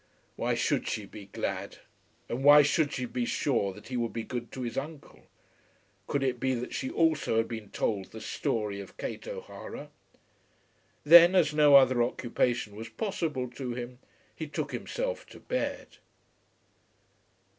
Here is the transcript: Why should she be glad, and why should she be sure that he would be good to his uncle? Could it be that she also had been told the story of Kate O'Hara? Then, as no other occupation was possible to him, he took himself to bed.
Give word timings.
Why 0.35 0.55
should 0.55 0.87
she 0.87 1.05
be 1.05 1.25
glad, 1.27 1.77
and 2.27 2.43
why 2.43 2.63
should 2.63 2.91
she 2.91 3.05
be 3.05 3.23
sure 3.23 3.71
that 3.71 3.89
he 3.89 3.97
would 3.97 4.13
be 4.13 4.23
good 4.23 4.51
to 4.53 4.63
his 4.63 4.75
uncle? 4.75 5.19
Could 6.07 6.23
it 6.23 6.39
be 6.39 6.55
that 6.55 6.73
she 6.73 6.89
also 6.89 7.37
had 7.37 7.47
been 7.47 7.69
told 7.69 8.05
the 8.07 8.19
story 8.19 8.79
of 8.79 8.97
Kate 8.97 9.27
O'Hara? 9.27 9.91
Then, 11.03 11.35
as 11.35 11.53
no 11.53 11.75
other 11.75 12.01
occupation 12.01 12.75
was 12.75 12.89
possible 12.89 13.47
to 13.51 13.75
him, 13.75 13.99
he 14.35 14.47
took 14.47 14.71
himself 14.71 15.27
to 15.27 15.39
bed. 15.39 15.97